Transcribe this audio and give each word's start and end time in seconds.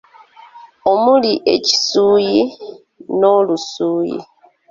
Omuli 0.91 1.31
ekisuuyi 1.53 2.39
n'olusuuyi. 3.19 4.17